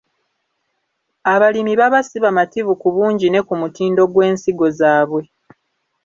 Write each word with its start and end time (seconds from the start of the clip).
Abalimi 1.33 1.73
baba 1.79 1.99
sibamativu 2.07 2.73
ku 2.81 2.87
bungi 2.95 3.27
ne 3.29 3.41
ku 3.47 3.53
mutindo 3.61 4.01
gw’ensigo 4.11 4.67
zaabwe. 4.79 5.21